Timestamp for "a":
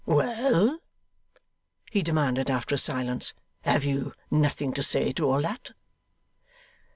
2.73-2.79